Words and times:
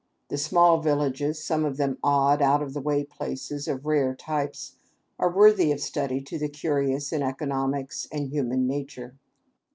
The 0.29 0.37
small 0.39 0.79
villages 0.81 1.43
some 1.43 1.63
of 1.63 1.77
them 1.77 1.99
odd, 2.01 2.41
out 2.41 2.63
of 2.63 2.73
the 2.73 2.81
way 2.81 3.03
places, 3.03 3.67
of 3.67 3.85
rare 3.85 4.15
types 4.15 4.77
are 5.19 5.29
worthy 5.31 5.71
of 5.71 5.79
study 5.79 6.21
to 6.21 6.39
the 6.39 6.49
curious 6.49 7.13
in 7.13 7.21
economics 7.21 8.07
and 8.11 8.27
human 8.27 8.65
nature. 8.65 9.13